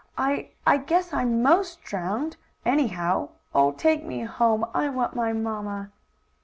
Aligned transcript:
"I 0.17 0.49
I 0.65 0.77
guess 0.77 1.13
I'm 1.13 1.43
'most 1.43 1.83
drowned, 1.83 2.35
anyhow. 2.65 3.29
Oh, 3.53 3.71
take 3.71 4.03
me 4.03 4.21
home! 4.23 4.65
I 4.73 4.89
want 4.89 5.15
my 5.15 5.31
mamma!" 5.31 5.91